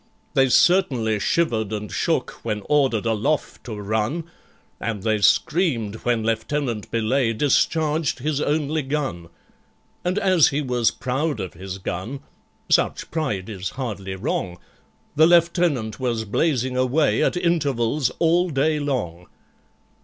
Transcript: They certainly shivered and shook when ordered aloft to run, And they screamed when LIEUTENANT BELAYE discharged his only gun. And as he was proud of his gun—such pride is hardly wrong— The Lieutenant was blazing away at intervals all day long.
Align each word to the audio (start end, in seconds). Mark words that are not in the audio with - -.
They 0.33 0.49
certainly 0.49 1.19
shivered 1.19 1.71
and 1.71 1.91
shook 1.91 2.43
when 2.43 2.63
ordered 2.67 3.05
aloft 3.05 3.63
to 3.65 3.75
run, 3.79 4.23
And 4.79 5.03
they 5.03 5.19
screamed 5.19 5.97
when 5.97 6.23
LIEUTENANT 6.23 6.89
BELAYE 6.89 7.33
discharged 7.33 8.17
his 8.17 8.41
only 8.41 8.81
gun. 8.81 9.29
And 10.03 10.17
as 10.17 10.47
he 10.47 10.59
was 10.59 10.89
proud 10.89 11.39
of 11.39 11.53
his 11.53 11.77
gun—such 11.77 13.11
pride 13.11 13.47
is 13.47 13.69
hardly 13.77 14.15
wrong— 14.15 14.57
The 15.15 15.27
Lieutenant 15.27 15.99
was 15.99 16.25
blazing 16.25 16.75
away 16.75 17.21
at 17.21 17.37
intervals 17.37 18.09
all 18.17 18.49
day 18.49 18.79
long. 18.79 19.27